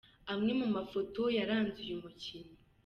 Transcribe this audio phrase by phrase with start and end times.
[0.33, 2.53] Amwe mu mafoto yaranze uyu mukino.